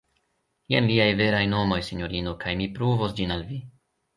[0.73, 3.61] jen liaj veraj nomoj, sinjorino, kaj mi pruvos ĝin al vi.